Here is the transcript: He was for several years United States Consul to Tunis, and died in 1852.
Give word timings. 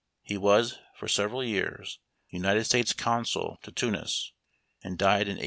He 0.23 0.35
was 0.35 0.79
for 0.95 1.07
several 1.07 1.43
years 1.43 1.99
United 2.27 2.63
States 2.63 2.91
Consul 2.91 3.59
to 3.61 3.71
Tunis, 3.71 4.31
and 4.81 4.97
died 4.97 5.27
in 5.27 5.37
1852. 5.37 5.39